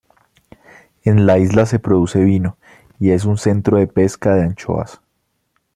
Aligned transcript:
En 1.03 1.27
la 1.27 1.37
isla 1.37 1.67
se 1.67 1.77
produce 1.77 2.23
vino, 2.23 2.57
y 2.99 3.11
es 3.11 3.23
un 3.23 3.37
centro 3.37 3.77
de 3.77 3.85
pesca 3.85 4.33
de 4.33 4.41
anchoas. 4.45 4.99